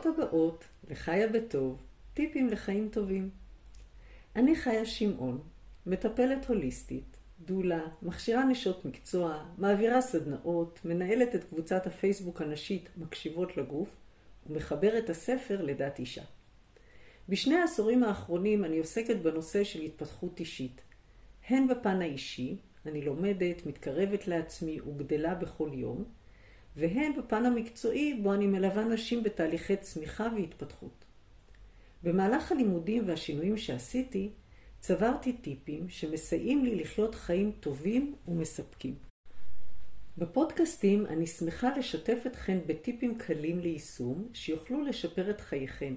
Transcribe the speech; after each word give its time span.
וברוכות 0.00 0.18
הבאות 0.18 0.64
לחיה 0.90 1.28
בטוב, 1.28 1.82
טיפים 2.14 2.48
לחיים 2.48 2.88
טובים. 2.88 3.30
אני 4.36 4.56
חיה 4.56 4.86
שמעון, 4.86 5.40
מטפלת 5.86 6.46
הוליסטית, 6.46 7.16
דולה, 7.40 7.80
מכשירה 8.02 8.44
נשות 8.44 8.84
מקצוע, 8.84 9.44
מעבירה 9.58 10.00
סדנאות, 10.00 10.80
מנהלת 10.84 11.34
את 11.34 11.44
קבוצת 11.44 11.86
הפייסבוק 11.86 12.42
הנשית 12.42 12.88
מקשיבות 12.96 13.56
לגוף 13.56 13.96
ומחברת 14.46 15.10
הספר 15.10 15.62
לדת 15.62 15.98
אישה. 15.98 16.24
בשני 17.28 17.54
העשורים 17.54 18.04
האחרונים 18.04 18.64
אני 18.64 18.78
עוסקת 18.78 19.16
בנושא 19.16 19.64
של 19.64 19.80
התפתחות 19.80 20.40
אישית, 20.40 20.80
הן 21.48 21.68
בפן 21.68 22.02
האישי, 22.02 22.56
אני 22.86 23.02
לומדת, 23.02 23.66
מתקרבת 23.66 24.28
לעצמי 24.28 24.80
וגדלה 24.80 25.34
בכל 25.34 25.70
יום, 25.72 26.04
והן 26.76 27.12
בפן 27.18 27.46
המקצועי 27.46 28.20
בו 28.22 28.34
אני 28.34 28.46
מלווה 28.46 28.84
נשים 28.84 29.22
בתהליכי 29.22 29.76
צמיחה 29.76 30.28
והתפתחות. 30.36 31.04
במהלך 32.02 32.52
הלימודים 32.52 33.08
והשינויים 33.08 33.56
שעשיתי, 33.56 34.30
צברתי 34.80 35.32
טיפים 35.32 35.88
שמסייעים 35.88 36.64
לי 36.64 36.74
לחיות 36.74 37.14
חיים 37.14 37.52
טובים 37.60 38.14
ומספקים. 38.28 38.94
בפודקאסטים 40.18 41.06
אני 41.06 41.26
שמחה 41.26 41.76
לשתף 41.78 42.18
אתכן 42.26 42.58
בטיפים 42.66 43.18
קלים 43.18 43.60
ליישום 43.60 44.28
שיוכלו 44.32 44.84
לשפר 44.84 45.30
את 45.30 45.40
חייכן. 45.40 45.94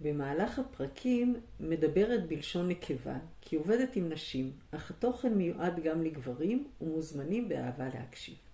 במהלך 0.00 0.58
הפרקים 0.58 1.36
מדברת 1.60 2.26
בלשון 2.26 2.68
נקבה, 2.68 3.18
כי 3.40 3.56
עובדת 3.56 3.96
עם 3.96 4.08
נשים, 4.08 4.52
אך 4.70 4.90
התוכן 4.90 5.34
מיועד 5.34 5.80
גם 5.82 6.02
לגברים 6.02 6.68
ומוזמנים 6.80 7.48
באהבה 7.48 7.88
להקשיב. 7.94 8.47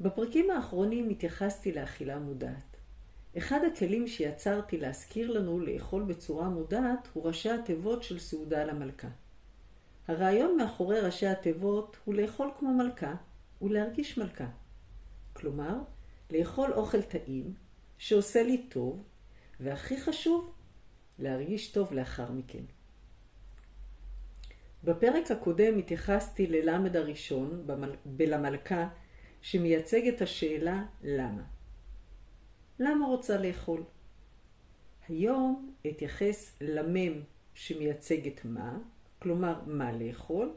בפרקים 0.00 0.50
האחרונים 0.50 1.10
התייחסתי 1.10 1.72
לאכילה 1.72 2.18
מודעת. 2.18 2.76
אחד 3.38 3.60
הכלים 3.72 4.06
שיצרתי 4.06 4.78
להזכיר 4.78 5.30
לנו 5.30 5.60
לאכול 5.60 6.02
בצורה 6.02 6.48
מודעת 6.48 7.08
הוא 7.12 7.24
ראשי 7.24 7.50
התיבות 7.50 8.02
של 8.02 8.18
סעודה 8.18 8.64
למלכה. 8.64 9.08
הרעיון 10.08 10.56
מאחורי 10.56 11.00
ראשי 11.00 11.26
התיבות 11.26 11.96
הוא 12.04 12.14
לאכול 12.14 12.50
כמו 12.58 12.74
מלכה 12.74 13.14
ולהרגיש 13.62 14.18
מלכה. 14.18 14.46
כלומר, 15.32 15.74
לאכול 16.30 16.72
אוכל 16.72 17.02
טעים 17.02 17.54
שעושה 17.98 18.42
לי 18.42 18.66
טוב, 18.68 19.02
והכי 19.60 20.00
חשוב, 20.00 20.52
להרגיש 21.18 21.72
טוב 21.72 21.92
לאחר 21.92 22.32
מכן. 22.32 22.62
בפרק 24.84 25.30
הקודם 25.30 25.78
התייחסתי 25.78 26.46
ללמד 26.46 26.96
הראשון 26.96 27.66
בלמלכה 28.04 28.88
שמייצג 29.40 30.08
את 30.08 30.22
השאלה 30.22 30.84
למה. 31.02 31.42
למה 32.78 33.06
רוצה 33.06 33.36
לאכול? 33.36 33.82
היום 35.08 35.74
אתייחס 35.86 36.56
למם 36.60 37.20
שמייצג 37.54 38.26
את 38.26 38.44
מה, 38.44 38.78
כלומר 39.18 39.60
מה 39.66 39.92
לאכול, 39.92 40.54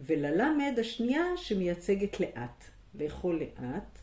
וללמד 0.00 0.74
השנייה 0.80 1.36
שמייצגת 1.36 2.20
לאט, 2.20 2.64
לאכול 2.94 3.40
לאט, 3.40 3.98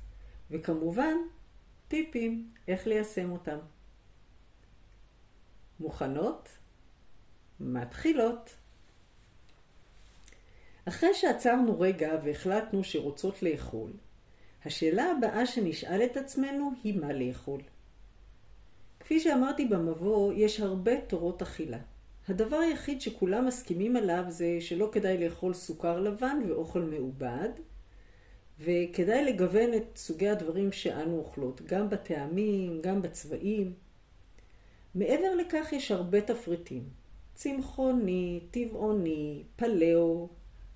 וכמובן 0.51 1.15
טיפים 1.87 2.51
איך 2.67 2.87
ליישם 2.87 3.31
אותם. 3.31 3.57
מוכנות? 5.79 6.49
מתחילות. 7.59 8.55
אחרי 10.85 11.13
שעצרנו 11.13 11.79
רגע 11.79 12.11
והחלטנו 12.23 12.83
שרוצות 12.83 13.43
לאכול, 13.43 13.91
השאלה 14.65 15.11
הבאה 15.11 15.45
שנשאל 15.45 16.01
את 16.05 16.17
עצמנו 16.17 16.71
היא 16.83 16.99
מה 16.99 17.13
לאכול. 17.13 17.61
כפי 18.99 19.19
שאמרתי 19.19 19.65
במבוא, 19.65 20.33
יש 20.33 20.59
הרבה 20.59 21.01
תורות 21.01 21.41
אכילה. 21.41 21.79
הדבר 22.29 22.55
היחיד 22.55 23.01
שכולם 23.01 23.45
מסכימים 23.45 23.95
עליו 23.95 24.23
זה 24.27 24.57
שלא 24.59 24.89
כדאי 24.91 25.17
לאכול 25.23 25.53
סוכר 25.53 25.99
לבן 25.99 26.39
ואוכל 26.47 26.81
מעובד, 26.81 27.49
וכדאי 28.59 29.25
לגוון 29.25 29.73
את 29.73 29.97
סוגי 29.97 30.29
הדברים 30.29 30.71
שאנו 30.71 31.17
אוכלות, 31.17 31.61
גם 31.61 31.89
בטעמים, 31.89 32.81
גם 32.81 33.01
בצבעים. 33.01 33.73
מעבר 34.95 35.35
לכך 35.35 35.73
יש 35.73 35.91
הרבה 35.91 36.21
תפריטים. 36.21 36.83
צמחוני, 37.33 38.39
טבעוני, 38.51 39.43
פלאו, 39.55 40.29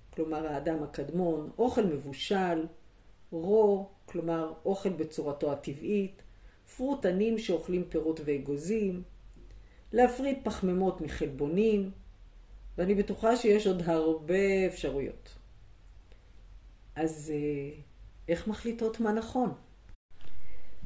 כלומר 0.09 0.47
האדם 0.47 0.83
הקדמון, 0.83 1.50
אוכל 1.57 1.83
מבושל, 1.83 2.66
רו, 3.31 3.90
כלומר 4.06 4.53
אוכל 4.66 4.90
בצורתו 4.90 5.51
הטבעית, 5.51 6.22
פרוטנים 6.78 7.38
שאוכלים 7.38 7.84
פירות 7.90 8.19
ואגוזים, 8.25 9.03
להפריד 9.94 10.38
פחמימות 10.44 11.01
מחלבונים, 11.01 11.91
ואני 12.78 12.95
בטוחה 12.95 13.35
שיש 13.35 13.68
עוד 13.68 13.81
הרבה 13.85 14.66
אפשרויות. 14.68 15.35
אז 16.95 17.34
אה, 17.35 17.79
איך 18.28 18.47
מחליטות 18.47 19.00
מה 19.00 19.12
נכון? 19.12 19.53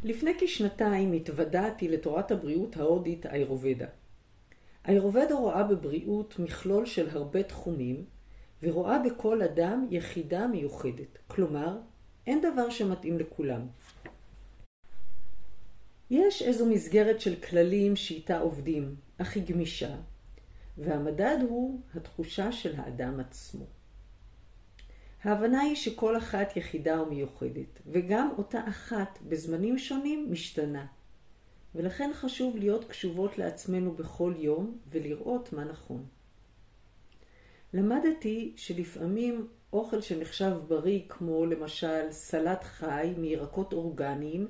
לפני 0.04 0.32
כשנתיים 0.40 1.14
התוודעתי 1.14 1.88
לתורת 1.88 2.32
הבריאות 2.32 2.78
ההודית 2.78 3.26
איירובדה. 3.26 3.88
איירובדה 4.88 5.36
רואה 5.36 5.64
בבריאות 5.64 6.40
מכלול 6.40 6.86
של 6.86 7.10
הרבה 7.10 7.44
תחומים, 7.44 8.06
ורואה 8.64 9.00
בכל 9.00 9.42
אדם 9.42 9.88
יחידה 9.92 10.48
מיוחדת. 10.48 11.18
כלומר, 11.28 11.78
אין 12.28 12.42
דבר 12.42 12.70
שמתאים 12.70 13.20
לכולם. 13.20 13.68
יש 16.10 16.42
איזו 16.42 16.66
מסגרת 16.66 17.22
של 17.22 17.36
כללים 17.36 17.96
שאיתה 17.96 18.40
עובדים, 18.40 18.96
אך 19.18 19.36
היא 19.36 19.44
גמישה, 19.48 19.96
והמדד 20.78 21.38
הוא 21.50 21.82
התחושה 21.96 22.52
של 22.52 22.80
האדם 22.80 23.20
עצמו. 23.20 23.66
ההבנה 25.24 25.62
היא 25.62 25.76
שכל 25.76 26.18
אחת 26.18 26.58
יחידה 26.58 27.02
ומיוחדת, 27.02 27.82
וגם 27.88 28.30
אותה 28.38 28.68
אחת 28.68 29.20
בזמנים 29.22 29.78
שונים 29.78 30.32
משתנה. 30.32 30.86
ולכן 31.76 32.12
חשוב 32.14 32.58
להיות 32.58 32.86
קשובות 32.86 33.38
לעצמנו 33.38 33.92
בכל 33.92 34.34
יום 34.38 34.78
ולראות 34.90 35.54
מה 35.54 35.64
נכון. 35.64 36.06
למדתי 37.74 38.54
שלפעמים 38.56 39.48
אוכל 39.74 40.02
שנחשב 40.02 40.58
בריא, 40.68 41.02
כמו 41.10 41.46
למשל 41.46 42.12
סלט 42.12 42.64
חי 42.64 43.14
מירקות 43.18 43.74
אורגניים 43.74 44.48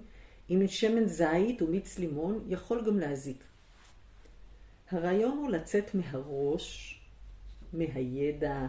עם 0.49 0.67
שמן 0.67 1.05
זית 1.05 1.61
ומיץ 1.61 1.99
לימון, 1.99 2.45
יכול 2.47 2.85
גם 2.85 2.99
להזיק. 2.99 3.43
הרעיון 4.91 5.37
הוא 5.37 5.49
לצאת 5.49 5.95
מהראש, 5.95 6.99
מהידע 7.73 8.67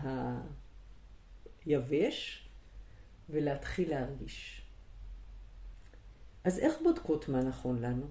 היבש, 1.64 2.48
ולהתחיל 3.30 3.90
להרגיש. 3.90 4.62
אז 6.44 6.58
איך 6.58 6.74
בודקות 6.82 7.28
מה 7.28 7.42
נכון 7.42 7.80
לנו? 7.82 8.06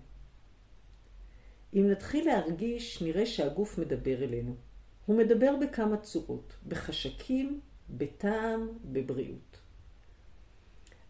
אם 1.74 1.90
נתחיל 1.92 2.26
להרגיש, 2.26 3.02
נראה 3.02 3.26
שהגוף 3.26 3.78
מדבר 3.78 4.24
אלינו. 4.24 4.56
הוא 5.06 5.18
מדבר 5.18 5.56
בכמה 5.62 5.98
צורות, 5.98 6.54
בחשקים, 6.68 7.62
בטעם, 7.98 8.70
בבריאות. 8.86 9.58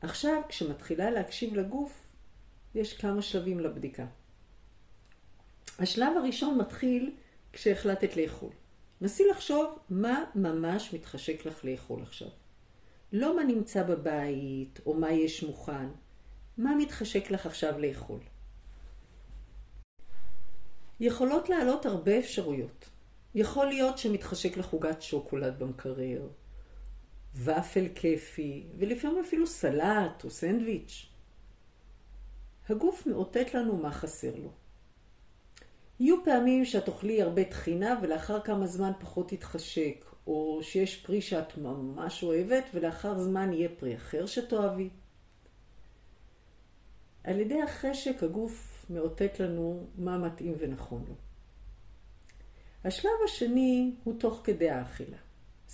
עכשיו, 0.01 0.41
כשמתחילה 0.49 1.11
להקשיב 1.11 1.53
לגוף, 1.53 2.07
יש 2.75 2.97
כמה 2.97 3.21
שלבים 3.21 3.59
לבדיקה. 3.59 4.06
השלב 5.80 6.18
הראשון 6.18 6.57
מתחיל 6.57 7.15
כשהחלטת 7.53 8.18
לאכול. 8.18 8.50
נסי 9.01 9.24
לחשוב 9.31 9.80
מה 9.89 10.24
ממש 10.35 10.94
מתחשק 10.94 11.45
לך 11.45 11.65
לאכול 11.65 12.01
עכשיו. 12.01 12.27
לא 13.13 13.36
מה 13.36 13.44
נמצא 13.44 13.83
בבית 13.83 14.79
או 14.86 14.94
מה 14.94 15.12
יש 15.12 15.44
מוכן, 15.44 15.88
מה 16.57 16.75
מתחשק 16.75 17.31
לך 17.31 17.45
עכשיו 17.45 17.79
לאכול. 17.79 18.19
יכולות 21.00 21.50
לעלות 21.50 21.86
הרבה 21.86 22.19
אפשרויות. 22.19 22.89
יכול 23.36 23.65
להיות 23.65 23.97
שמתחשק 23.97 24.57
לך 24.57 24.69
עוגת 24.69 25.01
שוקולד 25.01 25.59
במקרר, 25.59 26.27
ופל 27.35 27.88
כיפי, 27.95 28.63
ולפעמים 28.77 29.19
אפילו 29.19 29.47
סלט 29.47 30.24
או 30.24 30.30
סנדוויץ'. 30.30 31.06
הגוף 32.69 33.07
מאותת 33.07 33.53
לנו 33.53 33.77
מה 33.77 33.91
חסר 33.91 34.35
לו. 34.35 34.51
יהיו 36.00 36.24
פעמים 36.24 36.65
שאת 36.65 36.88
אוכלי 36.88 37.21
הרבה 37.21 37.44
טחינה 37.44 38.00
ולאחר 38.01 38.41
כמה 38.41 38.68
זמן 38.68 38.91
פחות 39.00 39.30
תתחשק, 39.30 40.06
או 40.27 40.59
שיש 40.63 41.06
פרי 41.06 41.21
שאת 41.21 41.57
ממש 41.57 42.24
אוהבת 42.24 42.63
ולאחר 42.74 43.19
זמן 43.19 43.53
יהיה 43.53 43.69
פרי 43.79 43.95
אחר 43.95 44.25
שתאהבי. 44.25 44.89
על 47.24 47.39
ידי 47.39 47.62
החשק 47.62 48.24
הגוף 48.24 48.86
מאותת 48.89 49.39
לנו 49.39 49.88
מה 49.97 50.18
מתאים 50.18 50.56
ונכון 50.59 51.06
לו. 51.07 51.15
השלב 52.83 53.12
השני 53.25 53.95
הוא 54.03 54.19
תוך 54.19 54.41
כדי 54.44 54.69
האכילה. 54.69 55.18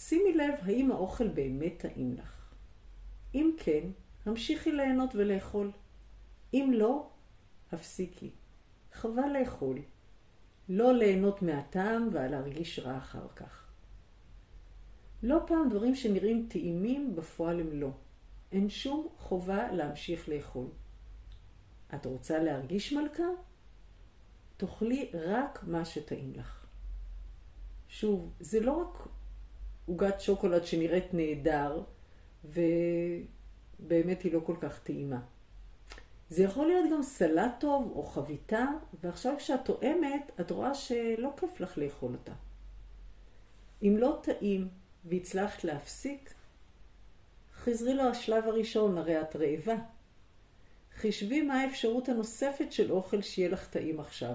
שימי 0.01 0.33
לב 0.33 0.53
האם 0.61 0.91
האוכל 0.91 1.27
באמת 1.27 1.73
טעים 1.77 2.13
לך. 2.13 2.53
אם 3.35 3.51
כן, 3.57 3.87
המשיכי 4.25 4.71
ליהנות 4.71 5.15
ולאכול. 5.15 5.71
אם 6.53 6.71
לא, 6.73 7.09
הפסיקי. 7.71 8.31
חבל 8.93 9.29
לאכול. 9.39 9.79
לא 10.69 10.93
ליהנות 10.93 11.41
מהטעם 11.41 12.07
ולהרגיש 12.11 12.79
רע 12.79 12.97
אחר 12.97 13.27
כך. 13.35 13.65
לא 15.23 15.39
פעם 15.47 15.69
דברים 15.69 15.95
שנראים 15.95 16.47
טעימים 16.49 17.15
בפועל 17.15 17.59
הם 17.59 17.71
לא. 17.71 17.91
אין 18.51 18.69
שום 18.69 19.07
חובה 19.17 19.71
להמשיך 19.71 20.29
לאכול. 20.29 20.67
את 21.95 22.05
רוצה 22.05 22.39
להרגיש 22.43 22.93
מלכה? 22.93 23.23
תאכלי 24.57 25.11
רק 25.13 25.63
מה 25.63 25.85
שטעים 25.85 26.33
לך. 26.35 26.65
שוב, 27.87 28.33
זה 28.39 28.59
לא 28.59 28.77
רק 28.77 29.07
עוגת 29.89 30.21
שוקולד 30.21 30.65
שנראית 30.65 31.13
נהדר, 31.13 31.83
ובאמת 32.45 34.21
היא 34.21 34.33
לא 34.33 34.39
כל 34.45 34.55
כך 34.61 34.79
טעימה. 34.79 35.19
זה 36.29 36.43
יכול 36.43 36.67
להיות 36.67 36.85
גם 36.91 37.03
סלט 37.03 37.51
טוב 37.59 37.91
או 37.95 38.03
חביתה, 38.03 38.65
ועכשיו 39.03 39.33
כשאת 39.37 39.65
טועמת, 39.65 40.31
את 40.39 40.51
רואה 40.51 40.73
שלא 40.73 41.29
כיף 41.39 41.59
לך 41.59 41.77
לאכול 41.77 42.11
אותה. 42.11 42.33
אם 43.83 43.95
לא 43.97 44.19
טעים 44.23 44.67
והצלחת 45.05 45.63
להפסיק, 45.63 46.33
חזרי 47.53 47.93
לו 47.93 48.03
השלב 48.03 48.43
הראשון, 48.47 48.97
הרי 48.97 49.21
את 49.21 49.35
רעבה. 49.35 49.75
חישבי 50.95 51.41
מה 51.41 51.61
האפשרות 51.61 52.09
הנוספת 52.09 52.71
של 52.71 52.91
אוכל 52.91 53.21
שיהיה 53.21 53.49
לך 53.49 53.67
טעים 53.67 53.99
עכשיו. 53.99 54.33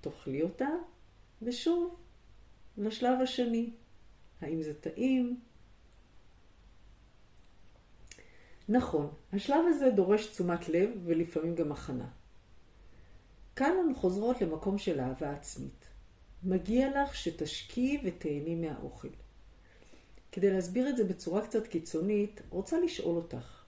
תאכלי 0.00 0.42
אותה, 0.42 0.68
ושוב, 1.42 1.96
לשלב 2.78 3.20
השני. 3.20 3.70
האם 4.40 4.62
זה 4.62 4.74
טעים? 4.74 5.40
נכון, 8.68 9.10
השלב 9.32 9.64
הזה 9.68 9.90
דורש 9.90 10.26
תשומת 10.26 10.68
לב 10.68 10.90
ולפעמים 11.04 11.54
גם 11.54 11.72
הכנה. 11.72 12.08
כאן 13.56 13.72
אנו 13.84 13.94
חוזרות 13.94 14.40
למקום 14.40 14.78
של 14.78 15.00
אהבה 15.00 15.32
עצמית. 15.32 15.84
מגיע 16.42 17.02
לך 17.02 17.14
שתשקיעי 17.14 17.98
ותהני 18.04 18.54
מהאוכל. 18.54 19.08
כדי 20.32 20.50
להסביר 20.50 20.88
את 20.88 20.96
זה 20.96 21.04
בצורה 21.04 21.46
קצת 21.46 21.66
קיצונית, 21.66 22.40
רוצה 22.50 22.80
לשאול 22.80 23.16
אותך, 23.16 23.64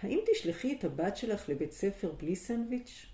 האם 0.00 0.18
תשלחי 0.32 0.76
את 0.78 0.84
הבת 0.84 1.16
שלך 1.16 1.48
לבית 1.48 1.72
ספר 1.72 2.12
בלי 2.12 2.36
סנדוויץ'? 2.36 3.06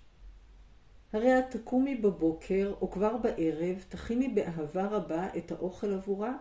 הרי 1.13 1.39
את 1.39 1.45
תקומי 1.51 1.95
בבוקר 1.95 2.73
או 2.81 2.91
כבר 2.91 3.17
בערב, 3.17 3.85
תכיני 3.89 4.27
באהבה 4.27 4.87
רבה 4.87 5.27
את 5.37 5.51
האוכל 5.51 5.93
עבורה, 5.93 6.37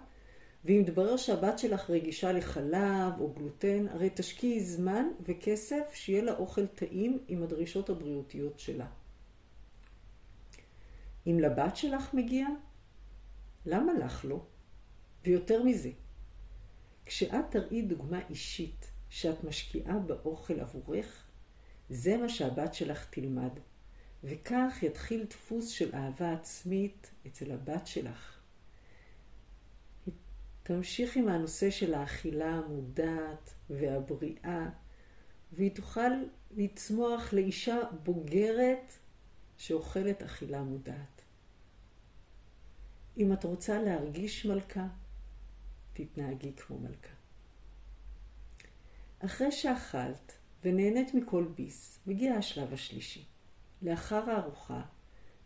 ואם 0.65 0.83
תברר 0.87 1.17
שהבת 1.17 1.59
שלך 1.59 1.91
רגישה 1.91 2.33
לחלב 2.33 3.21
או 3.21 3.33
גלוטן, 3.33 3.89
הרי 3.89 4.11
תשקיעי 4.15 4.61
זמן 4.61 5.09
וכסף 5.21 5.91
שיהיה 5.93 6.23
לה 6.23 6.35
אוכל 6.35 6.67
טעים 6.67 7.19
עם 7.29 7.43
הדרישות 7.43 7.91
הבריאותיות 7.91 8.59
שלה. 8.59 8.87
אם 11.27 11.39
לבת 11.41 11.77
שלך 11.77 12.15
מגיע, 12.15 12.47
למה 13.67 13.95
לך 13.95 14.25
לא? 14.25 14.41
ויותר 15.25 15.63
מזה, 15.63 15.91
כשאת 17.07 17.45
תראי 17.51 17.83
דוגמה 17.83 18.21
אישית 18.31 18.91
שאת 19.11 19.45
משקיעה 19.45 19.99
באוכל 19.99 20.61
עבורך, 20.61 21.27
זה 21.91 22.17
מה 22.17 22.29
שהבת 22.29 22.75
שלך 22.75 23.07
תלמד. 23.11 23.51
וכך 24.25 24.79
יתחיל 24.83 25.25
דפוס 25.25 25.69
של 25.69 25.95
אהבה 25.95 26.33
עצמית 26.33 27.11
אצל 27.27 27.53
הבת 27.53 27.87
שלך. 27.87 28.39
תמשיך 30.63 31.17
עם 31.17 31.29
הנושא 31.29 31.71
של 31.71 31.95
האכילה 31.95 32.55
המודעת 32.55 33.55
והבריאה, 33.71 34.69
והיא 35.53 35.75
תוכל 35.75 36.11
לצמוח 36.57 37.33
לאישה 37.33 37.79
בוגרת 38.03 38.93
שאוכלת 39.59 40.23
אכילה 40.23 40.63
מודעת. 40.63 41.23
אם 43.17 43.33
את 43.33 43.45
רוצה 43.45 43.83
להרגיש 43.83 44.47
מלכה, 44.47 44.87
תתנהגי 45.93 46.53
כמו 46.57 46.79
מלכה. 46.79 47.15
אחרי 49.19 49.53
שאכלת 49.53 50.33
ונהנית 50.65 51.15
מכל 51.15 51.45
ביס, 51.55 51.99
מגיע 52.07 52.35
השלב 52.35 52.73
השלישי. 52.73 53.25
לאחר 53.83 54.31
הארוחה, 54.31 54.83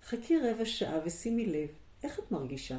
חכי 0.02 0.38
רבע 0.38 0.64
שעה 0.64 0.98
ושימי 1.04 1.46
לב 1.46 1.68
איך 2.02 2.18
את 2.18 2.32
מרגישה. 2.32 2.78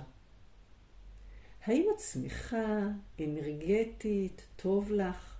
האם 1.63 1.85
את 1.95 1.99
שמחה, 1.99 2.87
אנרגטית, 3.19 4.41
טוב 4.55 4.91
לך? 4.91 5.37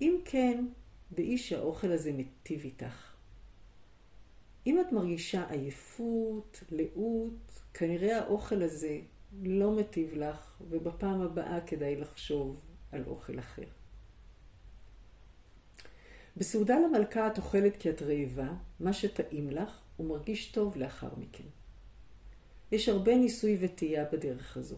אם 0.00 0.18
כן, 0.24 0.66
דעי 1.12 1.38
שהאוכל 1.38 1.92
הזה 1.92 2.12
מטיב 2.12 2.60
איתך. 2.64 3.12
אם 4.66 4.80
את 4.80 4.92
מרגישה 4.92 5.50
עייפות, 5.50 6.62
לאות, 6.70 7.60
כנראה 7.74 8.18
האוכל 8.18 8.62
הזה 8.62 9.00
לא 9.42 9.76
מטיב 9.76 10.14
לך, 10.14 10.62
ובפעם 10.68 11.20
הבאה 11.20 11.60
כדאי 11.60 11.96
לחשוב 11.96 12.60
על 12.92 13.04
אוכל 13.06 13.38
אחר. 13.38 13.62
בסעודה 16.36 16.76
למלכה 16.78 17.26
את 17.26 17.38
אוכלת 17.38 17.76
כי 17.76 17.90
את 17.90 18.02
רעבה, 18.02 18.48
מה 18.80 18.92
שטעים 18.92 19.50
לך, 19.50 19.80
ומרגיש 20.00 20.52
טוב 20.52 20.76
לאחר 20.76 21.10
מכן. 21.18 21.44
יש 22.72 22.88
הרבה 22.88 23.16
ניסוי 23.16 23.56
וטעייה 23.60 24.04
בדרך 24.12 24.56
הזו. 24.56 24.76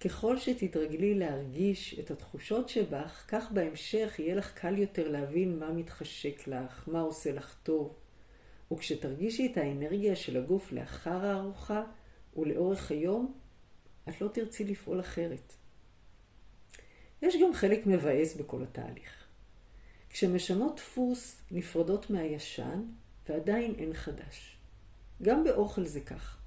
ככל 0.00 0.38
שתתרגלי 0.38 1.14
להרגיש 1.14 1.98
את 1.98 2.10
התחושות 2.10 2.68
שבך, 2.68 3.24
כך 3.28 3.52
בהמשך 3.52 4.14
יהיה 4.18 4.34
לך 4.34 4.54
קל 4.54 4.78
יותר 4.78 5.08
להבין 5.08 5.58
מה 5.58 5.72
מתחשק 5.72 6.48
לך, 6.48 6.88
מה 6.88 7.00
עושה 7.00 7.32
לך 7.32 7.56
טוב. 7.62 7.94
וכשתרגישי 8.72 9.52
את 9.52 9.56
האנרגיה 9.56 10.16
של 10.16 10.36
הגוף 10.36 10.72
לאחר 10.72 11.26
הארוחה 11.26 11.82
ולאורך 12.36 12.90
היום, 12.90 13.34
את 14.08 14.20
לא 14.20 14.28
תרצי 14.28 14.64
לפעול 14.64 15.00
אחרת. 15.00 15.52
יש 17.22 17.36
גם 17.42 17.54
חלק 17.54 17.86
מבאס 17.86 18.36
בכל 18.36 18.62
התהליך. 18.62 19.25
כשמשנות 20.10 20.76
דפוס 20.76 21.42
נפרדות 21.50 22.10
מהישן 22.10 22.82
ועדיין 23.28 23.74
אין 23.78 23.94
חדש. 23.94 24.56
גם 25.22 25.44
באוכל 25.44 25.84
זה 25.84 26.00
כך. 26.00 26.38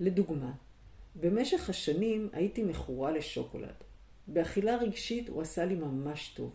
לדוגמה, 0.00 0.52
במשך 1.20 1.70
השנים 1.70 2.28
הייתי 2.32 2.62
מכורה 2.62 3.10
לשוקולד. 3.10 3.74
באכילה 4.26 4.76
רגשית 4.76 5.28
הוא 5.28 5.42
עשה 5.42 5.64
לי 5.64 5.74
ממש 5.74 6.28
טוב. 6.36 6.50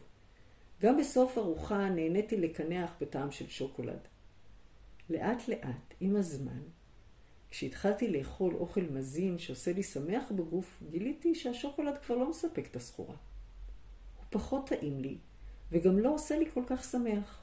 גם 0.81 0.97
בסוף 0.97 1.37
ארוחה 1.37 1.89
נהניתי 1.89 2.37
לקנח 2.37 2.91
בטעם 3.01 3.31
של 3.31 3.47
שוקולד. 3.47 3.99
לאט 5.09 5.47
לאט, 5.47 5.93
עם 5.99 6.15
הזמן, 6.15 6.61
כשהתחלתי 7.51 8.07
לאכול 8.07 8.55
אוכל 8.55 8.81
מזין 8.81 9.39
שעושה 9.39 9.73
לי 9.73 9.83
שמח 9.83 10.31
בגוף, 10.31 10.83
גיליתי 10.89 11.35
שהשוקולד 11.35 11.97
כבר 11.97 12.15
לא 12.15 12.29
מספק 12.29 12.67
את 12.71 12.75
הסחורה. 12.75 13.15
הוא 14.17 14.25
פחות 14.29 14.69
טעים 14.69 14.99
לי, 14.99 15.17
וגם 15.71 15.99
לא 15.99 16.13
עושה 16.13 16.39
לי 16.39 16.51
כל 16.51 16.63
כך 16.67 16.83
שמח. 16.83 17.41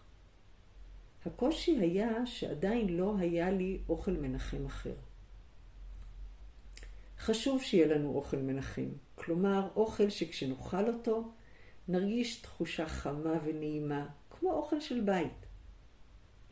הקושי 1.27 1.79
היה 1.79 2.27
שעדיין 2.27 2.97
לא 2.97 3.15
היה 3.19 3.51
לי 3.51 3.79
אוכל 3.89 4.11
מנחם 4.11 4.67
אחר. 4.67 4.95
חשוב 7.19 7.63
שיהיה 7.63 7.87
לנו 7.87 8.15
אוכל 8.15 8.37
מנחם, 8.37 8.89
כלומר 9.15 9.69
אוכל 9.77 10.11
שכשנאכל 10.11 10.89
אותו 10.89 11.33
נרגיש 11.89 12.41
תחושה 12.41 12.89
חמה 12.89 13.35
ונעימה, 13.45 14.07
כמו 14.31 14.53
אוכל 14.53 14.81
של 14.81 15.01
בית. 15.01 15.47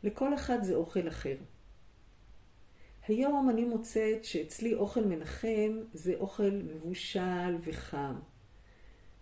לכל 0.03 0.33
אחד 0.33 0.63
זה 0.63 0.75
אוכל 0.75 1.07
אחר. 1.07 1.35
היום 3.07 3.49
אני 3.49 3.65
מוצאת 3.65 4.25
שאצלי 4.25 4.73
אוכל 4.73 5.03
מנחם 5.03 5.79
זה 5.93 6.13
אוכל 6.19 6.51
מבושל 6.51 7.55
וחם. 7.63 8.15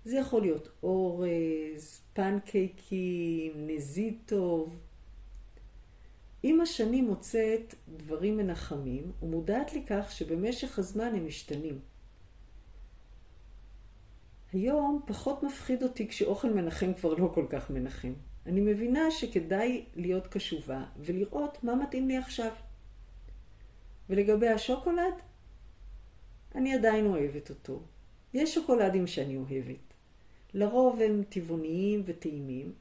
זה 0.05 0.17
יכול 0.17 0.41
להיות 0.41 0.69
אורז, 0.83 2.01
פנקייקים, 2.13 3.53
נזיד 3.67 4.17
טוב. 4.25 4.77
עם 6.43 6.61
השנים 6.61 7.05
מוצאת 7.05 7.75
דברים 7.87 8.37
מנחמים 8.37 9.11
ומודעת 9.21 9.73
לכך 9.73 10.11
שבמשך 10.11 10.79
הזמן 10.79 11.15
הם 11.15 11.27
משתנים. 11.27 11.79
היום 14.53 15.01
פחות 15.07 15.43
מפחיד 15.43 15.83
אותי 15.83 16.07
כשאוכל 16.07 16.53
מנחם 16.53 16.93
כבר 16.93 17.13
לא 17.13 17.31
כל 17.33 17.45
כך 17.49 17.69
מנחם. 17.69 18.13
אני 18.45 18.61
מבינה 18.61 19.11
שכדאי 19.11 19.85
להיות 19.95 20.27
קשובה 20.27 20.85
ולראות 20.97 21.63
מה 21.63 21.75
מתאים 21.75 22.07
לי 22.07 22.17
עכשיו. 22.17 22.51
ולגבי 24.09 24.47
השוקולד, 24.47 25.13
אני 26.55 26.73
עדיין 26.73 27.05
אוהבת 27.05 27.49
אותו. 27.49 27.81
יש 28.33 28.55
שוקולדים 28.55 29.07
שאני 29.07 29.37
אוהבת. 29.37 29.94
לרוב 30.55 31.01
הם 31.01 31.23
טבעוניים 31.29 32.01
וטעימים, 32.05 32.73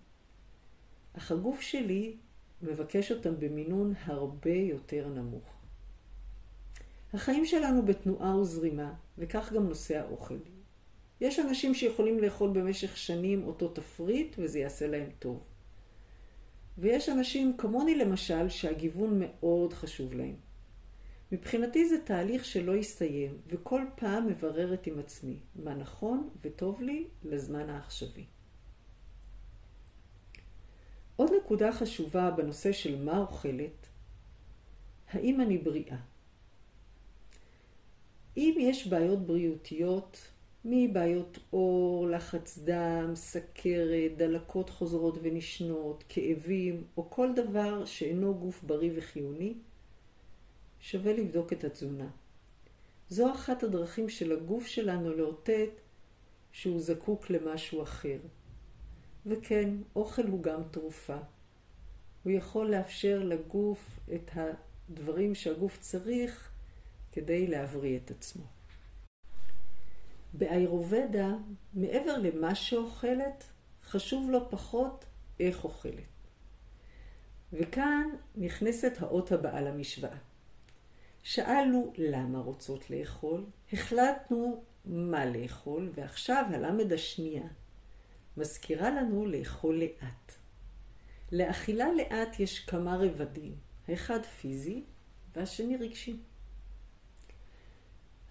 אך 1.12 1.32
הגוף 1.32 1.60
שלי 1.60 2.16
מבקש 2.62 3.12
אותם 3.12 3.34
במינון 3.38 3.94
הרבה 4.04 4.54
יותר 4.54 5.08
נמוך. 5.08 5.44
החיים 7.12 7.46
שלנו 7.46 7.84
בתנועה 7.84 8.36
וזרימה, 8.36 8.94
וכך 9.18 9.52
גם 9.52 9.68
נושא 9.68 10.00
האוכל. 10.00 10.38
יש 11.20 11.38
אנשים 11.38 11.74
שיכולים 11.74 12.18
לאכול 12.18 12.50
במשך 12.50 12.96
שנים 12.96 13.44
אותו 13.46 13.68
תפריט 13.68 14.36
וזה 14.38 14.58
יעשה 14.58 14.86
להם 14.86 15.10
טוב. 15.18 15.40
ויש 16.78 17.08
אנשים 17.08 17.56
כמוני 17.56 17.94
למשל 17.94 18.48
שהגיוון 18.48 19.20
מאוד 19.20 19.72
חשוב 19.72 20.12
להם. 20.12 20.36
מבחינתי 21.34 21.88
זה 21.88 21.96
תהליך 22.04 22.44
שלא 22.44 22.72
יסתיים, 22.72 23.38
וכל 23.46 23.82
פעם 23.96 24.26
מבררת 24.26 24.86
עם 24.86 24.98
עצמי 24.98 25.36
מה 25.56 25.74
נכון 25.74 26.28
וטוב 26.42 26.82
לי 26.82 27.06
לזמן 27.24 27.70
העכשווי. 27.70 28.24
עוד 31.16 31.30
נקודה 31.44 31.72
חשובה 31.72 32.30
בנושא 32.30 32.72
של 32.72 33.04
מה 33.04 33.18
אוכלת, 33.18 33.86
האם 35.10 35.40
אני 35.40 35.58
בריאה? 35.58 35.96
אם 38.36 38.56
יש 38.60 38.86
בעיות 38.86 39.26
בריאותיות, 39.26 40.28
מבעיות 40.64 41.38
עור, 41.50 42.08
לחץ 42.08 42.58
דם, 42.58 43.10
סכרת, 43.14 44.16
דלקות 44.16 44.70
חוזרות 44.70 45.18
ונשנות, 45.22 46.04
כאבים, 46.08 46.84
או 46.96 47.10
כל 47.10 47.28
דבר 47.36 47.84
שאינו 47.84 48.34
גוף 48.34 48.62
בריא 48.62 48.90
וחיוני, 48.96 49.54
שווה 50.84 51.12
לבדוק 51.12 51.52
את 51.52 51.64
התזונה. 51.64 52.08
זו 53.08 53.32
אחת 53.32 53.62
הדרכים 53.62 54.08
של 54.08 54.32
הגוף 54.32 54.66
שלנו 54.66 55.14
לאותת 55.14 55.70
שהוא 56.52 56.80
זקוק 56.80 57.30
למשהו 57.30 57.82
אחר. 57.82 58.18
וכן, 59.26 59.70
אוכל 59.96 60.26
הוא 60.26 60.42
גם 60.42 60.62
תרופה. 60.70 61.16
הוא 62.24 62.32
יכול 62.32 62.70
לאפשר 62.70 63.22
לגוף 63.24 64.00
את 64.14 64.30
הדברים 64.34 65.34
שהגוף 65.34 65.78
צריך 65.80 66.50
כדי 67.12 67.46
להבריא 67.46 67.98
את 68.04 68.10
עצמו. 68.10 68.44
באיירובדה, 70.32 71.34
מעבר 71.74 72.18
למה 72.18 72.54
שאוכלת, 72.54 73.44
חשוב 73.84 74.30
לא 74.30 74.46
פחות 74.50 75.04
איך 75.40 75.64
אוכלת. 75.64 76.28
וכאן 77.52 78.08
נכנסת 78.36 78.92
האות 79.00 79.32
הבאה 79.32 79.60
למשוואה. 79.60 80.33
שאלנו 81.24 81.92
למה 81.96 82.38
רוצות 82.38 82.90
לאכול, 82.90 83.46
החלטנו 83.72 84.64
מה 84.84 85.26
לאכול, 85.26 85.92
ועכשיו 85.94 86.44
הלמד 86.54 86.92
השנייה 86.92 87.48
מזכירה 88.36 88.90
לנו 88.90 89.26
לאכול 89.26 89.78
לאט. 89.80 90.32
לאכילה 91.32 91.92
לאט 91.92 92.40
יש 92.40 92.58
כמה 92.58 92.96
רבדים, 92.96 93.56
האחד 93.88 94.26
פיזי 94.40 94.84
והשני 95.36 95.76
רגשי. 95.76 96.16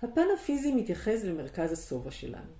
הפן 0.01 0.25
הפיזי 0.37 0.75
מתייחס 0.75 1.23
למרכז 1.23 1.71
השובע 1.71 2.11
שלנו. 2.11 2.51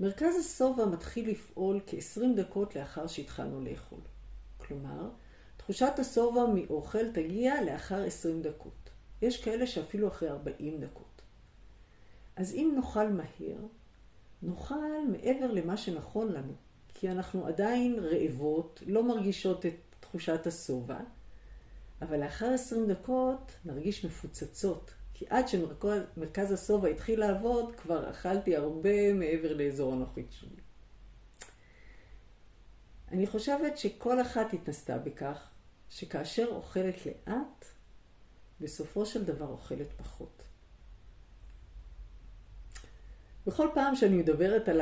מרכז 0.00 0.36
השובע 0.36 0.86
מתחיל 0.86 1.30
לפעול 1.30 1.80
כ-20 1.86 2.20
דקות 2.36 2.76
לאחר 2.76 3.06
שהתחלנו 3.06 3.60
לאכול. 3.60 4.00
כלומר, 4.58 5.10
תחושת 5.56 5.92
השובע 5.98 6.46
מאוכל 6.54 7.12
תגיע 7.12 7.64
לאחר 7.64 8.02
20 8.02 8.42
דקות. 8.42 8.81
יש 9.22 9.44
כאלה 9.44 9.66
שאפילו 9.66 10.08
אחרי 10.08 10.28
40 10.28 10.80
דקות. 10.80 11.22
אז 12.36 12.54
אם 12.54 12.72
נאכל 12.76 13.08
מהר, 13.08 13.58
נאכל 14.42 15.06
מעבר 15.08 15.52
למה 15.52 15.76
שנכון 15.76 16.32
לנו, 16.32 16.52
כי 16.94 17.10
אנחנו 17.10 17.46
עדיין 17.46 17.98
רעבות, 17.98 18.82
לא 18.86 19.04
מרגישות 19.04 19.66
את 19.66 19.74
תחושת 20.00 20.46
השובע, 20.46 20.98
אבל 22.02 22.24
לאחר 22.24 22.52
20 22.54 22.86
דקות 22.86 23.52
נרגיש 23.64 24.04
מפוצצות, 24.04 24.94
כי 25.14 25.24
עד 25.30 25.48
שמרכז 25.48 26.52
השובע 26.52 26.88
התחיל 26.88 27.20
לעבוד, 27.20 27.76
כבר 27.76 28.10
אכלתי 28.10 28.56
הרבה 28.56 29.12
מעבר 29.14 29.56
לאזור 29.56 29.92
הנוחית 29.92 30.32
שלי. 30.32 30.60
אני 33.12 33.26
חושבת 33.26 33.78
שכל 33.78 34.20
אחת 34.20 34.52
התנסתה 34.52 34.98
בכך, 34.98 35.48
שכאשר 35.90 36.46
אוכלת 36.46 37.06
לאט, 37.06 37.71
בסופו 38.62 39.06
של 39.06 39.24
דבר 39.24 39.46
אוכלת 39.46 39.92
פחות. 39.96 40.42
בכל 43.46 43.68
פעם 43.74 43.94
שאני 43.94 44.16
מדברת 44.16 44.68
על 44.68 44.80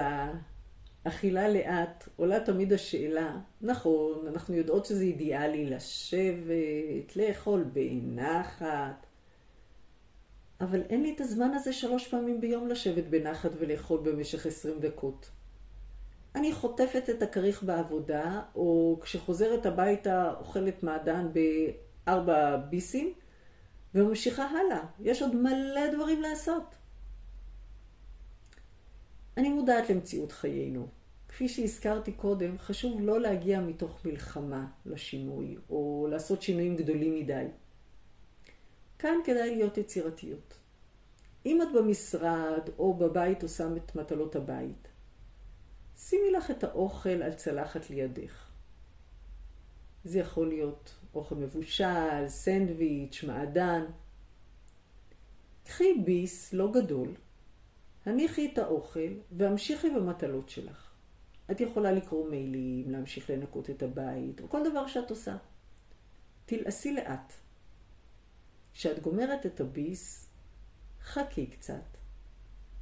האכילה 1.04 1.48
לאט, 1.48 2.08
עולה 2.16 2.40
תמיד 2.40 2.72
השאלה, 2.72 3.36
נכון, 3.60 4.26
אנחנו 4.26 4.54
יודעות 4.54 4.86
שזה 4.86 5.02
אידיאלי 5.02 5.70
לשבת, 5.70 7.16
לאכול 7.16 7.64
בנחת, 7.72 9.06
אבל 10.60 10.82
אין 10.88 11.02
לי 11.02 11.12
את 11.14 11.20
הזמן 11.20 11.50
הזה 11.54 11.72
שלוש 11.72 12.08
פעמים 12.08 12.40
ביום 12.40 12.68
לשבת 12.68 13.04
בנחת 13.04 13.50
ולאכול 13.58 14.00
במשך 14.00 14.46
עשרים 14.46 14.80
דקות. 14.80 15.30
אני 16.34 16.52
חוטפת 16.52 17.10
את 17.10 17.22
הכריך 17.22 17.62
בעבודה, 17.62 18.42
או 18.54 18.98
כשחוזרת 19.02 19.66
הביתה 19.66 20.34
אוכלת 20.38 20.82
מעדן 20.82 21.28
בארבע 21.32 22.56
ביסים, 22.56 23.12
וממשיכה 23.94 24.44
הלאה. 24.44 24.84
יש 25.00 25.22
עוד 25.22 25.34
מלא 25.34 25.94
דברים 25.94 26.22
לעשות. 26.22 26.74
אני 29.36 29.48
מודעת 29.48 29.90
למציאות 29.90 30.32
חיינו. 30.32 30.88
כפי 31.28 31.48
שהזכרתי 31.48 32.12
קודם, 32.12 32.58
חשוב 32.58 33.00
לא 33.00 33.20
להגיע 33.20 33.60
מתוך 33.60 34.06
מלחמה 34.06 34.66
לשינוי, 34.86 35.56
או 35.70 36.06
לעשות 36.10 36.42
שינויים 36.42 36.76
גדולים 36.76 37.14
מדי. 37.14 37.46
כאן 38.98 39.14
כדאי 39.24 39.56
להיות 39.56 39.78
יצירתיות. 39.78 40.54
אם 41.46 41.62
את 41.62 41.68
במשרד 41.74 42.68
או 42.78 42.94
בבית 42.94 43.42
עושה 43.42 43.68
את 43.76 43.96
מטלות 43.96 44.36
הבית, 44.36 44.88
שימי 45.98 46.30
לך 46.30 46.50
את 46.50 46.64
האוכל 46.64 47.22
על 47.22 47.32
צלחת 47.32 47.90
לידך. 47.90 48.50
זה 50.04 50.18
יכול 50.18 50.48
להיות 50.48 50.94
אוכל 51.14 51.34
מבושל, 51.34 52.28
סנדוויץ', 52.28 53.24
מעדן. 53.26 53.84
קחי 55.64 55.94
ביס 56.04 56.52
לא 56.52 56.72
גדול, 56.72 57.14
הניחי 58.06 58.50
את 58.52 58.58
האוכל 58.58 59.12
והמשיכי 59.32 59.90
במטלות 59.90 60.48
שלך. 60.48 60.90
את 61.50 61.60
יכולה 61.60 61.92
לקרוא 61.92 62.30
מיילים, 62.30 62.90
להמשיך 62.90 63.30
לנקות 63.30 63.70
את 63.70 63.82
הבית, 63.82 64.40
או 64.40 64.48
כל 64.48 64.70
דבר 64.70 64.86
שאת 64.86 65.10
עושה. 65.10 65.36
תלעשי 66.46 66.92
לאט. 66.92 67.32
כשאת 68.72 69.02
גומרת 69.02 69.46
את 69.46 69.60
הביס, 69.60 70.28
חכי 71.02 71.46
קצת, 71.46 71.96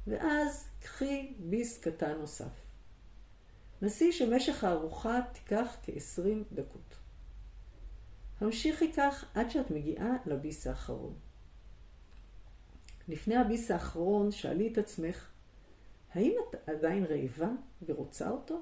ואז 0.07 0.69
קחי 0.79 1.33
ביס 1.39 1.81
קטן 1.81 2.17
נוסף. 2.17 2.61
נסי 3.81 4.11
שמשך 4.11 4.63
הארוחה 4.63 5.19
תיקח 5.33 5.77
כ-20 5.83 6.53
דקות. 6.53 6.98
המשיכי 8.41 8.93
כך 8.93 9.25
עד 9.33 9.51
שאת 9.51 9.71
מגיעה 9.71 10.15
לביס 10.25 10.67
האחרון. 10.67 11.13
לפני 13.07 13.35
הביס 13.35 13.71
האחרון 13.71 14.31
שאלי 14.31 14.73
את 14.73 14.77
עצמך, 14.77 15.29
האם 16.13 16.33
את 16.49 16.69
עדיין 16.69 17.05
רעבה 17.05 17.49
ורוצה 17.85 18.29
אותו? 18.29 18.61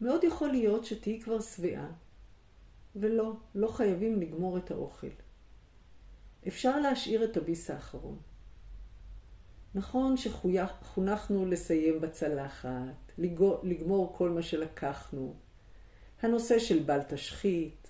מאוד 0.00 0.24
יכול 0.24 0.48
להיות 0.48 0.84
שתהיי 0.84 1.20
כבר 1.20 1.40
שבעה, 1.40 1.90
ולא, 2.96 3.32
לא 3.54 3.68
חייבים 3.68 4.20
לגמור 4.20 4.58
את 4.58 4.70
האוכל. 4.70 5.10
אפשר 6.48 6.80
להשאיר 6.80 7.24
את 7.24 7.36
הביס 7.36 7.70
האחרון. 7.70 8.18
נכון 9.74 10.14
שחונכנו 10.16 11.46
לסיים 11.46 12.00
בצלחת, 12.00 13.12
לגמור 13.62 14.14
כל 14.16 14.30
מה 14.30 14.42
שלקחנו, 14.42 15.34
הנושא 16.22 16.58
של 16.58 16.82
בל 16.82 17.02
תשחית, 17.02 17.88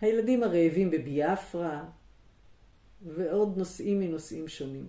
הילדים 0.00 0.42
הרעבים 0.42 0.90
בביאפרה, 0.90 1.84
ועוד 3.02 3.58
נושאים 3.58 4.00
מנושאים 4.00 4.48
שונים. 4.48 4.88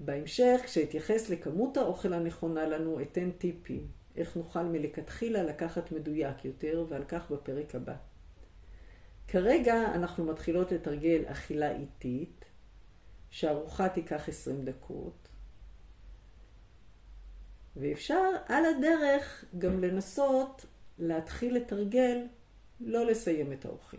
בהמשך, 0.00 0.60
כשאתייחס 0.64 1.30
לכמות 1.30 1.76
האוכל 1.76 2.12
הנכונה 2.12 2.66
לנו, 2.66 3.00
אתן 3.00 3.30
טיפים, 3.30 3.86
איך 4.16 4.36
נוכל 4.36 4.62
מלכתחילה 4.62 5.42
לקחת 5.42 5.92
מדויק 5.92 6.44
יותר, 6.44 6.86
ועל 6.88 7.04
כך 7.04 7.30
בפרק 7.30 7.74
הבא. 7.74 7.94
כרגע 9.28 9.94
אנחנו 9.94 10.24
מתחילות 10.24 10.72
לתרגל 10.72 11.22
אכילה 11.26 11.76
איטית, 11.76 12.44
שהארוחה 13.30 13.88
תיקח 13.88 14.28
20 14.28 14.64
דקות, 14.64 15.28
ואפשר 17.76 18.30
על 18.46 18.64
הדרך 18.64 19.44
גם 19.58 19.80
לנסות 19.80 20.66
להתחיל 21.02 21.56
לתרגל 21.56 22.18
לא 22.80 23.06
לסיים 23.06 23.52
את 23.52 23.64
האוכל. 23.64 23.96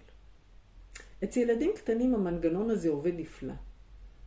אצל 1.24 1.40
ילדים 1.40 1.72
קטנים 1.76 2.16
המנגנון 2.16 2.70
הזה 2.70 2.90
עובד 2.90 3.12
נפלא. 3.16 3.54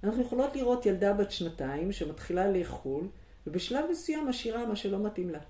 אנחנו 0.05 0.23
יכולות 0.23 0.57
לראות 0.57 0.87
ילדה 0.87 1.13
בת 1.13 1.31
שנתיים 1.31 1.93
שמתחילה 1.93 2.51
לאכול, 2.51 3.09
ובשלב 3.47 3.85
מסוים 3.91 4.29
משאירה 4.29 4.67
מה 4.67 4.77
שלא 4.77 4.99
מתאים 4.99 5.31
לה. 5.31 5.41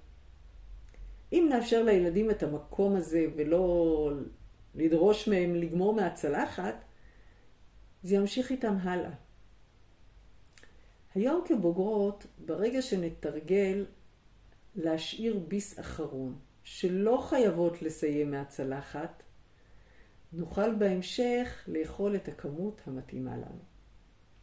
אם 1.33 1.47
נאפשר 1.50 1.83
לילדים 1.83 2.30
את 2.30 2.42
המקום 2.42 2.97
הזה 2.97 3.26
ולא 3.37 4.12
לדרוש 4.75 5.28
מהם 5.28 5.54
לגמור 5.54 5.95
מהצלחת, 5.95 6.75
זה 8.02 8.14
ימשיך 8.14 8.50
איתם 8.50 8.76
הלאה. 8.83 9.11
היום 11.14 11.45
כבוגרות, 11.47 12.26
ברגע 12.47 12.83
שנתרגל 12.83 13.85
להשאיר 14.76 15.38
ביס 15.49 15.80
אחרון, 15.80 16.35
שלא 16.66 17.25
חייבות 17.28 17.82
לסיים 17.82 18.30
מהצלחת, 18.30 19.23
נוכל 20.32 20.75
בהמשך 20.75 21.64
לאכול 21.68 22.16
את 22.16 22.28
הכמות 22.28 22.80
המתאימה 22.87 23.37
לנו. 23.37 23.62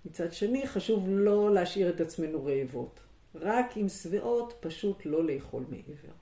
מצד 0.06 0.34
שני, 0.34 0.68
חשוב 0.68 1.06
לא 1.10 1.54
להשאיר 1.54 1.90
את 1.90 2.02
עצמנו 2.02 2.46
רעבות. 2.46 3.00
רק 3.36 3.78
עם 3.78 3.90
שבעות 3.90 4.54
פשוט 4.60 5.06
לא 5.06 5.26
לאכול 5.26 5.66
מעבר. 5.70 6.14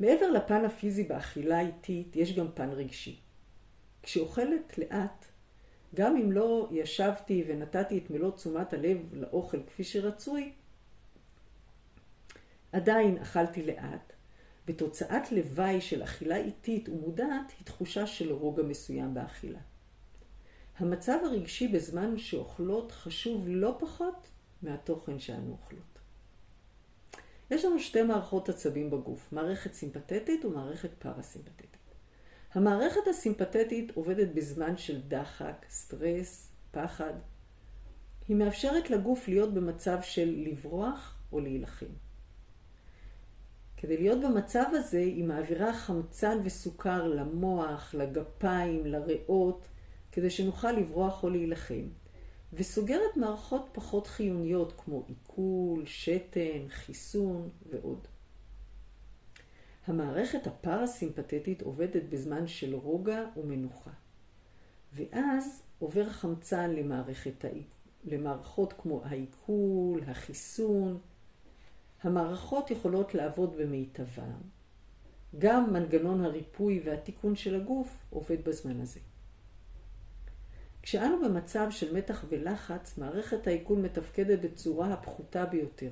מעבר 0.00 0.30
לפן 0.30 0.64
הפיזי 0.64 1.04
באכילה 1.04 1.60
איטית, 1.60 2.16
יש 2.16 2.36
גם 2.36 2.46
פן 2.54 2.70
רגשי. 2.70 3.20
כשאוכלת 4.02 4.78
לאט, 4.78 5.24
גם 5.94 6.16
אם 6.16 6.32
לא 6.32 6.68
ישבתי 6.72 7.44
ונתתי 7.46 7.98
את 7.98 8.10
מלוא 8.10 8.30
תשומת 8.30 8.72
הלב 8.72 9.14
לאוכל 9.14 9.62
כפי 9.66 9.84
שרצוי, 9.84 10.52
עדיין 12.72 13.18
אכלתי 13.18 13.66
לאט, 13.66 14.12
ותוצאת 14.66 15.32
לוואי 15.32 15.80
של 15.80 16.02
אכילה 16.02 16.36
איטית 16.36 16.88
ומודעת 16.88 17.52
היא 17.58 17.64
תחושה 17.64 18.06
של 18.06 18.32
רוגע 18.32 18.62
מסוים 18.62 19.14
באכילה. 19.14 19.58
המצב 20.78 21.18
הרגשי 21.24 21.68
בזמן 21.68 22.18
שאוכלות 22.18 22.92
חשוב 22.92 23.44
לא 23.48 23.76
פחות 23.80 24.28
מהתוכן 24.62 25.18
שאנו 25.18 25.50
אוכלות. 25.50 25.98
יש 27.50 27.64
לנו 27.64 27.78
שתי 27.78 28.02
מערכות 28.02 28.48
עצבים 28.48 28.90
בגוף, 28.90 29.32
מערכת 29.32 29.74
סימפתטית 29.74 30.44
ומערכת 30.44 30.90
פרסימפתטית. 30.98 31.68
המערכת 32.54 33.08
הסימפתטית 33.10 33.92
עובדת 33.94 34.28
בזמן 34.34 34.76
של 34.76 35.00
דחק, 35.08 35.66
סטרס, 35.70 36.52
פחד. 36.70 37.12
היא 38.28 38.36
מאפשרת 38.36 38.90
לגוף 38.90 39.28
להיות 39.28 39.54
במצב 39.54 39.98
של 40.02 40.34
לברוח 40.48 41.18
או 41.32 41.40
להילחם. 41.40 41.86
כדי 43.80 43.96
להיות 43.96 44.18
במצב 44.20 44.64
הזה, 44.72 44.98
היא 44.98 45.24
מעבירה 45.24 45.72
חמצן 45.72 46.38
וסוכר 46.44 47.08
למוח, 47.08 47.94
לגפיים, 47.94 48.86
לריאות, 48.86 49.68
כדי 50.12 50.30
שנוכל 50.30 50.72
לברוח 50.72 51.24
או 51.24 51.30
להילחם. 51.30 51.88
וסוגרת 52.52 53.16
מערכות 53.16 53.68
פחות 53.72 54.06
חיוניות 54.06 54.72
כמו 54.76 55.04
עיכול, 55.06 55.86
שתן, 55.86 56.68
חיסון 56.68 57.48
ועוד. 57.70 58.06
המערכת 59.86 60.46
הפרסימפטית 60.46 61.62
עובדת 61.62 62.02
בזמן 62.08 62.46
של 62.46 62.74
רוגע 62.74 63.24
ומנוחה. 63.36 63.90
ואז 64.92 65.62
עובר 65.78 66.08
חמצן 66.08 66.74
למערכות 68.04 68.72
כמו 68.72 69.02
העיכול, 69.04 70.02
החיסון. 70.06 70.98
המערכות 72.02 72.70
יכולות 72.70 73.14
לעבוד 73.14 73.56
במיטבם. 73.56 74.40
גם 75.38 75.72
מנגנון 75.72 76.24
הריפוי 76.24 76.80
והתיקון 76.84 77.36
של 77.36 77.54
הגוף 77.54 77.96
עובד 78.10 78.44
בזמן 78.44 78.80
הזה. 78.80 79.00
כשאנו 80.82 81.16
במצב 81.24 81.66
של 81.70 81.96
מתח 81.96 82.24
ולחץ, 82.28 82.98
מערכת 82.98 83.46
העיכול 83.46 83.78
מתפקדת 83.78 84.38
בצורה 84.40 84.92
הפחותה 84.92 85.46
ביותר. 85.46 85.90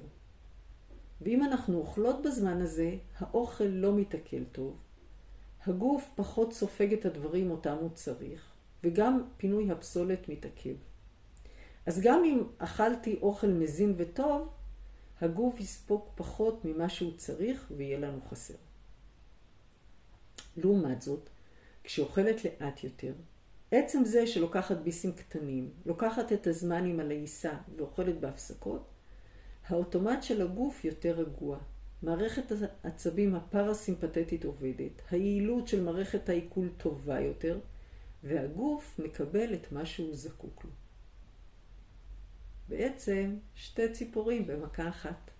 ואם 1.20 1.42
אנחנו 1.44 1.78
אוכלות 1.78 2.22
בזמן 2.22 2.60
הזה, 2.60 2.94
האוכל 3.18 3.64
לא 3.64 3.96
מתעכל 3.96 4.44
טוב, 4.44 4.76
הגוף 5.66 6.10
פחות 6.14 6.52
סופג 6.52 6.92
את 6.92 7.04
הדברים 7.04 7.50
אותם 7.50 7.76
הוא 7.80 7.90
צריך, 7.94 8.52
וגם 8.84 9.22
פינוי 9.36 9.70
הפסולת 9.70 10.28
מתעכב. 10.28 10.74
אז 11.86 12.00
גם 12.00 12.24
אם 12.24 12.42
אכלתי 12.58 13.18
אוכל 13.22 13.46
מזין 13.46 13.94
וטוב, 13.96 14.48
הגוף 15.20 15.60
יספוג 15.60 16.04
פחות 16.14 16.64
ממה 16.64 16.88
שהוא 16.88 17.16
צריך 17.16 17.72
ויהיה 17.76 17.98
לנו 17.98 18.20
חסר. 18.30 18.54
לעומת 20.56 21.02
זאת, 21.02 21.28
כשאוכלת 21.84 22.44
לאט 22.44 22.84
יותר, 22.84 23.12
עצם 23.70 24.04
זה 24.04 24.26
שלוקחת 24.26 24.76
ביסים 24.76 25.12
קטנים, 25.12 25.70
לוקחת 25.86 26.32
את 26.32 26.46
הזמן 26.46 26.84
עם 26.84 27.00
הלעיסה 27.00 27.54
ואוכלת 27.76 28.20
בהפסקות, 28.20 28.88
האוטומט 29.68 30.22
של 30.22 30.42
הגוף 30.42 30.84
יותר 30.84 31.20
רגוע. 31.20 31.58
מערכת 32.02 32.52
העצבים 32.84 33.34
הפרסימפטית 33.34 34.44
עובדת, 34.44 35.02
היעילות 35.10 35.68
של 35.68 35.82
מערכת 35.82 36.28
העיכול 36.28 36.68
טובה 36.76 37.20
יותר, 37.20 37.58
והגוף 38.24 39.00
מקבל 39.04 39.54
את 39.54 39.72
מה 39.72 39.86
שהוא 39.86 40.14
זקוק 40.14 40.64
לו. 40.64 40.70
בעצם 42.68 43.36
שתי 43.54 43.92
ציפורים 43.92 44.46
במכה 44.46 44.88
אחת. 44.88 45.30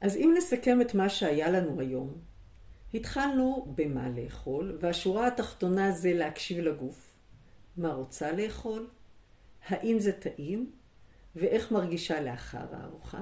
אז 0.00 0.16
אם 0.16 0.34
נסכם 0.36 0.80
את 0.80 0.94
מה 0.94 1.08
שהיה 1.08 1.50
לנו 1.50 1.80
היום, 1.80 2.14
התחלנו 2.94 3.72
במה 3.74 4.08
לאכול, 4.08 4.78
והשורה 4.80 5.26
התחתונה 5.26 5.90
זה 5.92 6.12
להקשיב 6.12 6.58
לגוף. 6.58 7.12
מה 7.76 7.92
רוצה 7.92 8.32
לאכול? 8.32 8.88
האם 9.68 9.98
זה 9.98 10.12
טעים? 10.12 10.72
ואיך 11.36 11.72
מרגישה 11.72 12.20
לאחר 12.20 12.66
הארוחה? 12.72 13.20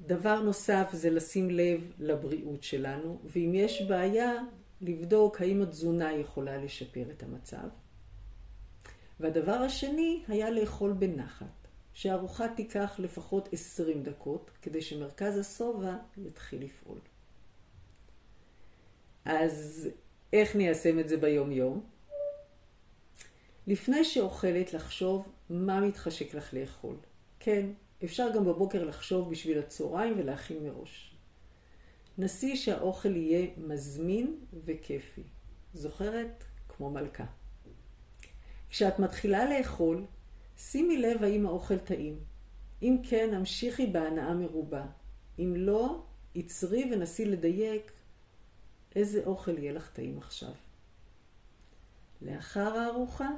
דבר 0.00 0.42
נוסף 0.42 0.88
זה 0.92 1.10
לשים 1.10 1.50
לב 1.50 1.92
לבריאות 1.98 2.62
שלנו, 2.62 3.20
ואם 3.24 3.52
יש 3.54 3.82
בעיה, 3.82 4.32
לבדוק 4.80 5.40
האם 5.40 5.62
התזונה 5.62 6.12
יכולה 6.12 6.56
לשפר 6.56 7.10
את 7.10 7.22
המצב. 7.22 7.68
והדבר 9.20 9.52
השני 9.52 10.22
היה 10.28 10.50
לאכול 10.50 10.92
בנחת, 10.92 11.68
שהארוחה 11.94 12.48
תיקח 12.48 12.94
לפחות 12.98 13.48
20 13.52 14.02
דקות, 14.02 14.50
כדי 14.62 14.82
שמרכז 14.82 15.38
השובע 15.38 15.96
יתחיל 16.16 16.64
לפעול. 16.64 16.98
אז 19.24 19.88
איך 20.32 20.56
ניישם 20.56 20.98
את 20.98 21.08
זה 21.08 21.16
ביום-יום? 21.16 21.84
לפני 23.66 24.04
שאוכלת 24.04 24.74
לחשוב 24.74 25.28
מה 25.50 25.80
מתחשק 25.80 26.34
לך 26.34 26.54
לאכול. 26.54 26.96
כן, 27.40 27.66
אפשר 28.04 28.28
גם 28.34 28.44
בבוקר 28.44 28.84
לחשוב 28.84 29.30
בשביל 29.30 29.58
הצהריים 29.58 30.18
ולהכין 30.18 30.62
מראש. 30.62 31.14
נסי 32.18 32.56
שהאוכל 32.56 33.16
יהיה 33.16 33.46
מזמין 33.56 34.36
וכיפי. 34.64 35.22
זוכרת? 35.74 36.44
כמו 36.68 36.90
מלכה. 36.90 37.24
כשאת 38.70 38.98
מתחילה 38.98 39.58
לאכול, 39.58 40.04
שימי 40.56 40.98
לב 40.98 41.22
האם 41.22 41.46
האוכל 41.46 41.78
טעים. 41.78 42.18
אם 42.82 42.96
כן, 43.02 43.34
המשיכי 43.34 43.86
בהנאה 43.86 44.34
מרובה. 44.34 44.86
אם 45.38 45.54
לא, 45.56 46.02
עצרי 46.34 46.90
ונסי 46.92 47.24
לדייק 47.24 47.92
איזה 48.96 49.22
אוכל 49.26 49.58
יהיה 49.58 49.72
לך 49.72 49.90
טעים 49.92 50.18
עכשיו. 50.18 50.52
לאחר 52.22 52.78
הארוחה, 52.78 53.28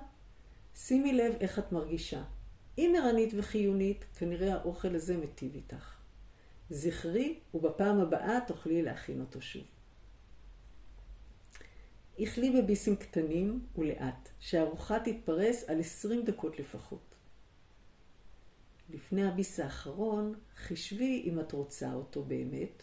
שימי 0.75 1.13
לב 1.13 1.35
איך 1.41 1.59
את 1.59 1.73
מרגישה. 1.73 2.23
אם 2.79 2.95
ערנית 2.99 3.31
וחיונית, 3.37 4.05
כנראה 4.19 4.55
האוכל 4.55 4.95
הזה 4.95 5.17
מטיב 5.17 5.55
איתך. 5.55 5.97
זכרי, 6.71 7.39
ובפעם 7.55 8.01
הבאה 8.01 8.39
תוכלי 8.47 8.83
להכין 8.83 9.21
אותו 9.21 9.43
שוב. 9.43 9.65
אכלי 12.21 12.63
בביסים 12.63 12.97
קטנים 12.97 13.67
ולאט, 13.79 14.29
שהארוחה 14.41 14.99
תתפרס 15.01 15.65
על 15.69 15.81
20 15.81 16.25
דקות 16.25 16.59
לפחות. 16.59 17.15
לפני 18.91 19.29
הביס 19.29 19.61
האחרון, 19.61 20.35
חישבי 20.57 21.23
אם 21.27 21.41
את 21.41 21.53
רוצה 21.53 21.95
אותו 21.95 22.25
באמת, 22.25 22.83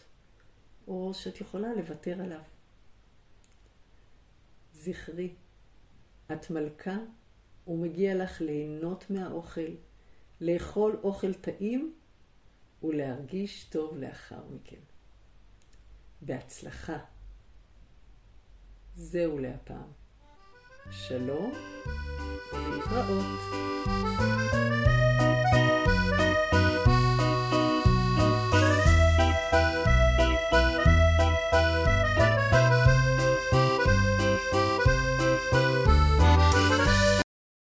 או 0.88 1.14
שאת 1.14 1.40
יכולה 1.40 1.74
לוותר 1.74 2.22
עליו. 2.22 2.42
זכרי, 4.74 5.34
את 6.32 6.50
מלכה 6.50 6.98
ומגיע 7.66 8.14
לך 8.14 8.40
ליהנות 8.40 9.10
מהאוכל, 9.10 9.74
לאכול 10.40 11.00
אוכל 11.02 11.34
טעים 11.34 11.94
ולהרגיש 12.82 13.64
טוב 13.64 13.96
לאחר 13.96 14.44
מכן. 14.50 14.80
בהצלחה. 16.22 16.98
זהו 18.94 19.38
להפעם. 19.38 19.92
שלום 20.90 21.52
ולהתראות. 22.52 23.40